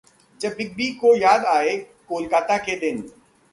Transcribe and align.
...जब 0.41 0.55
Big 0.57 0.73
B 0.75 0.89
को 0.93 1.15
याद 1.15 1.45
आए 1.45 1.77
कोलकाता 2.07 2.57
के 2.57 2.75
दिन 2.75 3.03